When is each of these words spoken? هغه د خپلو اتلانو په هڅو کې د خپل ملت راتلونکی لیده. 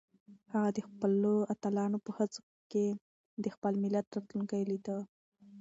هغه 0.53 0.69
د 0.77 0.79
خپلو 0.87 1.33
اتلانو 1.53 1.97
په 2.05 2.11
هڅو 2.17 2.41
کې 2.71 2.85
د 3.43 3.45
خپل 3.55 3.73
ملت 3.83 4.05
راتلونکی 4.15 4.61
لیده. 4.71 4.97